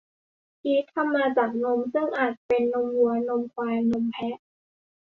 [0.59, 4.37] ชีส ทำมาจากนม ซึ่งอาจจะเป็นนมวัว นมควาย นมแพะ